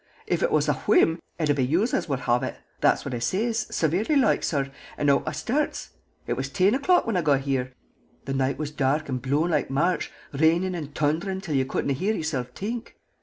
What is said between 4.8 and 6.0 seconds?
and out I shtarts.